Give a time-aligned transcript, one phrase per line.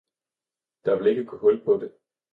[0.85, 1.91] der vil ikke gå hul på det!